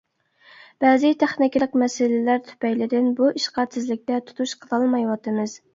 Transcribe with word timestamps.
بەزى 0.85 1.11
تېخنىكىلىق 1.25 1.77
مەسىلىلەر 1.83 2.41
تۈپەيلىدىن 2.49 3.13
بۇ 3.21 3.31
ئىشقا 3.39 3.69
تېزلىكتە 3.77 4.23
تۇتۇش 4.29 4.61
قىلالمايۋاتىمىز. 4.65 5.61